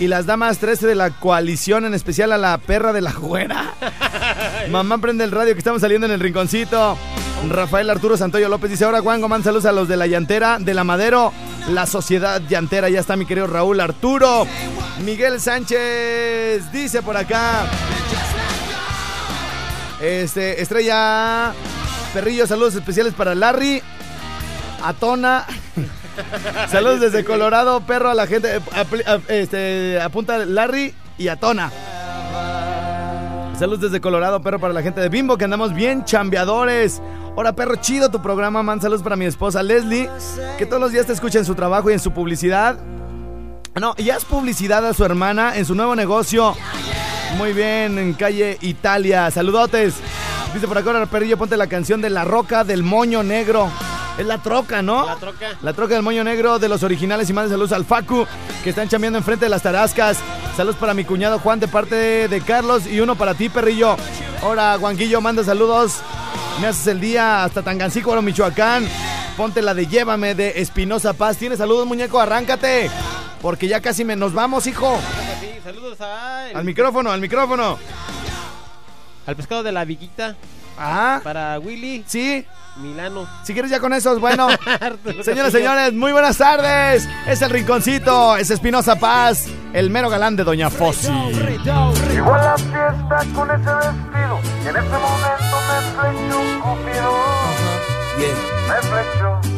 [0.00, 3.74] Y las damas 13 de la coalición, en especial a la perra de la güera.
[4.70, 6.98] Mamá prende el radio que estamos saliendo en el rinconcito.
[7.48, 10.74] Rafael Arturo Santoyo López dice, ahora Juan Gomán, saludos a los de la llantera, de
[10.74, 11.32] la madero,
[11.68, 12.88] la sociedad llantera.
[12.88, 14.46] Ya está mi querido Raúl Arturo.
[15.04, 17.66] Miguel Sánchez dice por acá.
[20.00, 21.52] Este, Estrella
[22.12, 23.80] Perrillo, saludos especiales para Larry,
[24.82, 25.46] Atona.
[26.70, 28.56] saludos desde Colorado, perro a la gente.
[28.56, 28.60] eh,
[29.06, 31.70] a- Este, apunta Larry y Atona.
[33.58, 37.00] Saludos desde Colorado, perro, para la gente de Bimbo, que andamos bien chambeadores.
[37.34, 38.78] Hola, perro, chido tu programa, man.
[38.78, 40.10] Saludos para mi esposa Leslie,
[40.58, 42.78] que todos los días te escucha en su trabajo y en su publicidad.
[43.80, 46.54] No, y haz publicidad a su hermana en su nuevo negocio.
[47.38, 49.30] Muy bien, en calle Italia.
[49.30, 49.94] Saludotes.
[50.52, 53.70] Dice por acá, perrillo, ponte la canción de La Roca del Moño Negro.
[54.18, 55.06] Es la troca, ¿no?
[55.06, 55.46] La troca.
[55.62, 58.26] La troca del moño negro de los originales y más saludos al Facu,
[58.62, 60.18] que están chambeando enfrente de las tarascas.
[60.56, 63.96] Saludos para mi cuñado Juan de parte de, de Carlos y uno para ti, perrillo.
[64.42, 66.00] Ahora, Juanquillo, manda saludos.
[66.60, 68.86] Me haces el día hasta Tangancícuaro, Michoacán.
[69.36, 71.38] Ponte la de Llévame de Espinosa Paz.
[71.38, 72.20] ¿Tienes saludos, muñeco?
[72.20, 72.90] Arráncate.
[73.40, 74.98] Porque ya casi me, nos vamos, hijo.
[75.64, 77.78] Saludos a Al micrófono, al micrófono.
[79.26, 80.36] al pescado de la Viguita.
[80.82, 81.20] Ajá.
[81.22, 82.44] Para Willy Sí.
[82.76, 83.28] Milano.
[83.44, 84.48] Si quieres ya con esos, bueno.
[84.64, 85.50] Castillo.
[85.50, 87.06] señores, muy buenas tardes.
[87.26, 91.08] Es el Rinconcito, es Espinosa Paz, el mero galán de Doña Fossi.
[91.08, 97.12] Llegó a la fiesta con ese vestido y en ese momento me flechó un cupido.
[98.68, 99.51] Me flechó.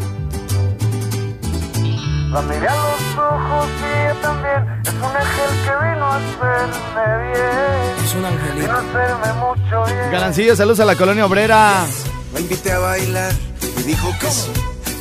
[2.34, 4.80] La miré a los ojos y ella también.
[4.82, 8.04] Es un ángel que vino a hacerme bien.
[8.04, 8.60] Es un angelito.
[8.60, 10.10] Vino a hacerme mucho bien.
[10.10, 11.86] Galancillo, saludos a la colonia obrera.
[12.32, 13.32] La invité a bailar
[13.78, 14.50] y dijo que sí.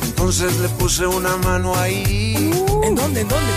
[0.04, 2.52] Entonces le puse una mano ahí.
[2.84, 3.22] ¿En dónde?
[3.22, 3.52] ¿En dónde?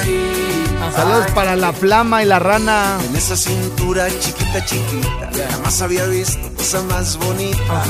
[0.00, 0.66] Ahí.
[0.92, 2.98] Saludos para la flama y la rana.
[3.08, 5.30] En esa cintura chiquita, chiquita.
[5.52, 7.84] Jamás había visto cosa más bonita.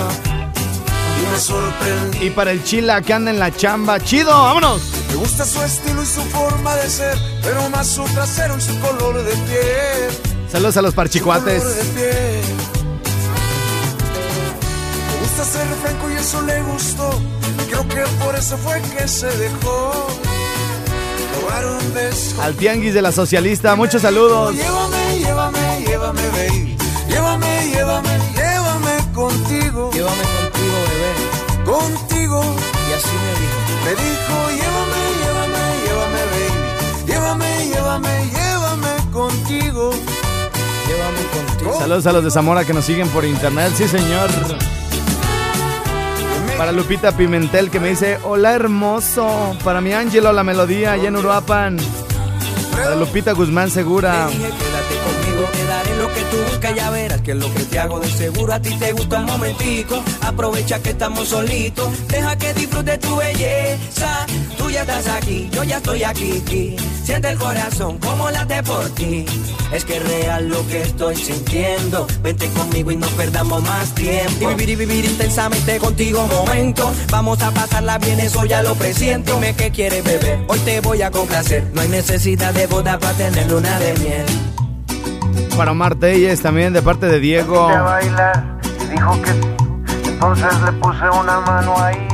[1.22, 2.26] Y me sorprendí.
[2.26, 4.00] Y para el chila que anda en la chamba.
[4.00, 4.30] ¡Chido!
[4.30, 4.82] ¡Vámonos!
[5.08, 7.16] Me gusta su estilo y su forma de ser.
[7.42, 10.10] Pero más su trasero y su color de piel.
[10.50, 11.77] Saludos a los parchicuates.
[11.77, 12.42] de piel.
[15.10, 17.10] Me gusta ser franco y eso le gustó.
[17.62, 20.08] Y creo que por eso fue que se dejó.
[21.40, 22.42] Robar un beso.
[22.42, 24.54] Al tianguis de la socialista, muchos saludos.
[24.54, 26.77] Llévame, llévame, llévame, baby.
[27.08, 28.02] Llévame, llévame
[31.73, 32.42] Contigo.
[32.42, 33.58] Y así me dijo.
[33.85, 37.06] Me dijo, llévame, llévame, llévame, baby.
[37.06, 39.90] Llévame, llévame, llévame contigo.
[40.87, 41.79] Llévame contigo.
[41.79, 43.73] Saludos a los de Zamora que nos siguen por internet.
[43.75, 44.29] Sí, señor.
[46.58, 49.56] Para Lupita Pimentel que me dice, hola hermoso.
[49.64, 51.79] Para mi Ángelo la melodía allá en Uruapan.
[52.70, 54.29] Para Lupita Guzmán Segura.
[55.42, 58.08] Conmigo, te daré lo que tú buscas, ya verás que lo que te hago de
[58.08, 60.02] seguro a ti te gusta un momentico.
[60.20, 64.26] Aprovecha que estamos solitos, deja que disfrute tu belleza.
[64.56, 66.42] Tú ya estás aquí, yo ya estoy aquí.
[66.42, 66.76] aquí.
[67.04, 69.24] Siente el corazón como late por ti.
[69.72, 72.06] Es que es real lo que estoy sintiendo.
[72.22, 74.50] Vente conmigo y no perdamos más tiempo.
[74.50, 76.92] Y vivir y vivir intensamente contigo un momento.
[77.10, 79.34] Vamos a pasarla bien, eso ya lo presiento.
[79.34, 81.64] Dime que quieres beber, hoy te voy a complacer.
[81.74, 84.26] No hay necesidad de boda para tener luna de miel.
[85.56, 87.68] Para Omar Telles también de parte de Diego.
[87.68, 89.30] a bailar y dijo que.
[90.08, 92.08] Entonces le puse una mano ahí.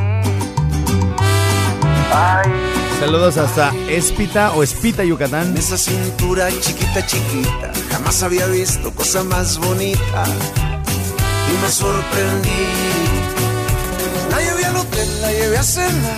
[2.15, 2.51] Ay,
[3.01, 5.57] Saludos hasta Espita o Espita, Yucatán.
[5.57, 10.25] Esa cintura chiquita, chiquita, jamás había visto cosa más bonita.
[11.49, 12.67] Y me sorprendí.
[14.31, 16.17] La llevé al hotel, la llevé a cenar.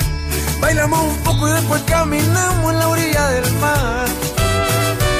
[0.60, 4.06] Bailamos un poco y después caminamos en la orilla del mar.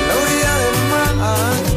[0.08, 1.69] La orilla del mar.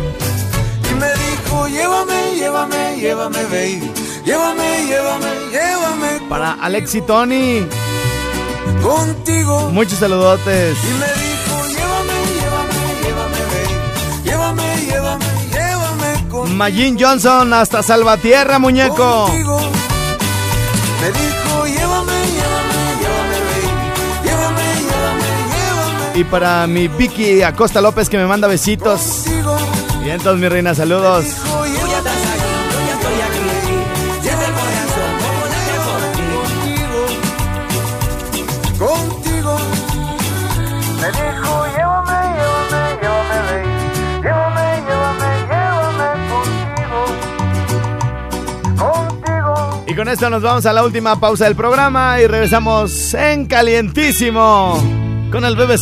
[1.74, 3.92] Llévame, llévame, llévame, baby.
[4.26, 6.30] Llévame, llévame, llévame.
[6.30, 7.68] Para Alex y Tony.
[8.82, 9.70] Contigo.
[9.72, 10.78] Muchos saludotes.
[10.78, 14.24] Y me dijo, llévame, llévame, llévame, baby.
[14.24, 16.56] Llévame, llévame, llévame contigo.
[16.56, 19.26] Magin Johnson hasta Salvatierra, muñeco.
[19.28, 19.60] Contigo.
[21.02, 23.70] Me dijo, llévame, llévame, llévame, baby.
[24.24, 29.02] Llévame, llévame, llévame Y para mi Vicky Acosta López que me manda besitos.
[29.26, 29.58] contigo.
[30.06, 31.24] Y entonces, mi reina, saludos.
[31.24, 31.63] Dijo,
[49.94, 54.82] Y con esto nos vamos a la última pausa del programa y regresamos en calientísimo
[55.32, 55.78] con el bebé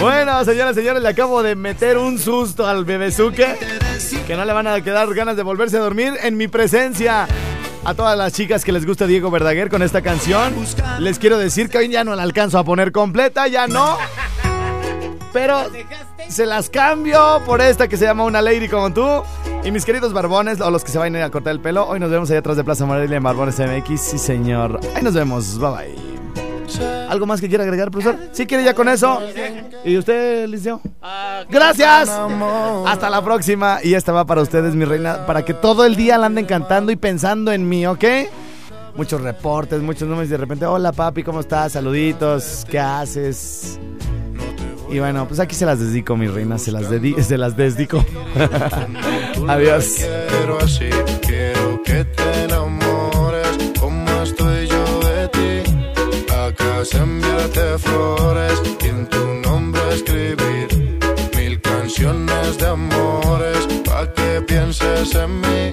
[0.00, 3.56] Bueno, señoras y señores, le acabo de meter un susto al bebezuque.
[4.26, 7.28] Que no le van a quedar ganas de volverse a dormir en mi presencia.
[7.84, 10.54] A todas las chicas que les gusta Diego Verdaguer con esta canción,
[10.98, 13.96] les quiero decir que hoy ya no la alcanzo a poner completa, ya no.
[15.32, 15.64] Pero
[16.28, 19.22] se las cambio por esta que se llama Una Lady como tú.
[19.62, 22.10] Y mis queridos barbones, o los que se vayan a cortar el pelo, hoy nos
[22.10, 24.00] vemos allá atrás de Plaza Morelia en Barbones MX.
[24.00, 24.80] Sí, señor.
[24.94, 25.58] Ahí nos vemos.
[25.58, 26.10] Bye bye.
[27.10, 28.16] ¿Algo más que quiera agregar, profesor?
[28.32, 29.20] ¿Sí quiere ya con eso?
[29.84, 30.80] ¿Y usted, Liceo?
[31.50, 32.08] Gracias.
[32.86, 33.80] Hasta la próxima.
[33.82, 36.90] Y esta va para ustedes, mi reina, para que todo el día la anden cantando
[36.90, 38.04] y pensando en mí, ¿ok?
[38.96, 41.72] Muchos reportes, muchos números y de repente, hola papi, ¿cómo estás?
[41.72, 43.78] Saluditos, ¿qué haces?
[44.90, 48.04] Y bueno, pues aquí se las dedico, mi reina, se las, dedi se las dedico.
[49.48, 49.94] Adiós.
[49.96, 50.90] quiero así,
[51.22, 55.70] quiero que te enamores como estoy yo de ti.
[56.34, 60.98] A casa enviarte flores y en tu nombre escribir
[61.36, 65.72] mil canciones de amores pa' que pienses en mí.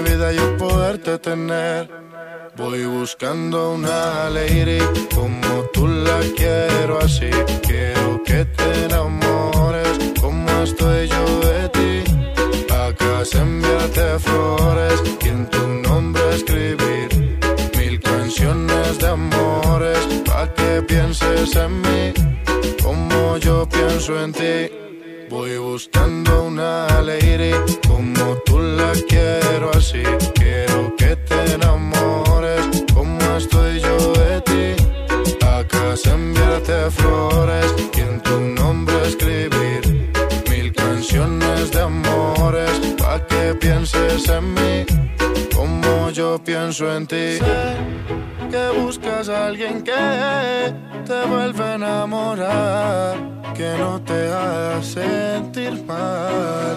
[0.00, 1.88] vida yo poderte tener.
[2.56, 4.80] Voy buscando una lady
[5.14, 7.30] como tú la quiero así.
[7.66, 11.94] Quiero que te enamores como estoy yo de ti.
[12.70, 17.08] A casa enviarte flores y en tu nombre escribir
[17.76, 22.12] mil canciones de amores pa' que pienses en mí
[22.82, 24.56] como yo pienso en ti.
[25.30, 26.17] Voy buscando
[46.86, 47.38] en ti.
[47.38, 47.76] Sé
[48.50, 50.72] que buscas a alguien que
[51.04, 53.16] te vuelve a enamorar,
[53.54, 56.76] que no te haga sentir mal.